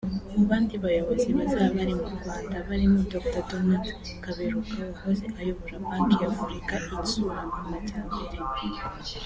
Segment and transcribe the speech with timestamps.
[0.35, 3.85] Mu bandi bayobozi bazaba bari mu Rwanda barimo Dr Donald
[4.23, 8.35] Kaberuka wahoze ayobora Banki Nyafurika Itsura Amajyambere